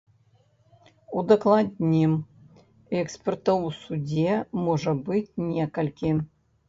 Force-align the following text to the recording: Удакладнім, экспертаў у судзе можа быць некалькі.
Удакладнім, 1.21 2.11
экспертаў 3.01 3.57
у 3.67 3.69
судзе 3.83 4.33
можа 4.65 4.91
быць 5.11 5.27
некалькі. 5.55 6.11